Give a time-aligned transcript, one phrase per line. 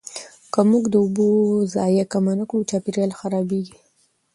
[0.53, 1.27] که موږ د اوبو
[1.73, 3.75] ضایع کم نه کړو، چاپیریال خرابېږي.